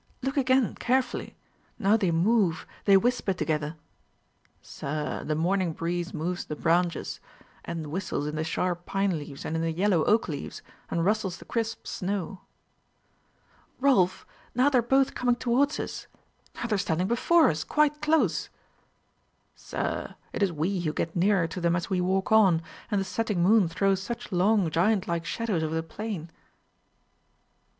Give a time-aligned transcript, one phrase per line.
[0.23, 1.35] look again carefully!
[1.77, 3.75] Now they move, they whisper together."
[4.59, 7.19] "Sir, the morning breeze moves the branches,
[7.65, 11.37] and whistles in the sharp pine leaves and in the yellow oak leaves, and rustles
[11.37, 12.41] the crisp snow."
[13.79, 14.25] "Rolf,
[14.55, 16.07] now they are both coming towards us.
[16.55, 18.49] Now they are standing before us, quite close."
[19.53, 23.05] "Sir, it is we who get nearer to them as we walk on, and the
[23.05, 26.31] setting moon throws such long giant like shadows over the plain."